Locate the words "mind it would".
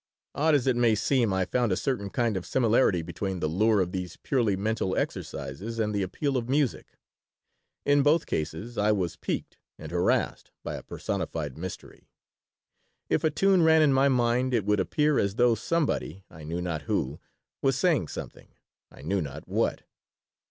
14.09-14.79